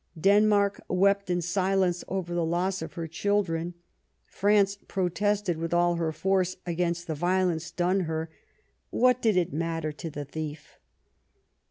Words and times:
Denmark 0.19 0.81
wept 0.89 1.29
in 1.29 1.43
silence 1.43 2.03
over 2.07 2.33
the 2.33 2.43
loss 2.43 2.81
of 2.81 2.93
her 2.93 3.05
children; 3.05 3.75
France 4.25 4.75
protested 4.87 5.59
with 5.59 5.75
all 5.75 5.97
her 5.97 6.11
force 6.11 6.57
against 6.65 7.05
the 7.05 7.13
violence 7.13 7.69
done 7.69 7.99
her. 7.99 8.31
What 8.89 9.21
did 9.21 9.37
it 9.37 9.53
matter 9.53 9.91
to 9.91 10.09
the 10.09 10.25
thief 10.25 10.79